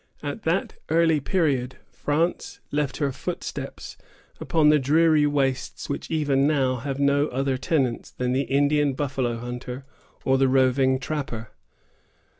[0.23, 3.97] At that early period, France left her footsteps
[4.39, 9.37] upon the dreary wastes which even now have no other tenants than the Indian buffalo
[9.37, 9.85] hunter
[10.25, 11.51] or the roving trapper.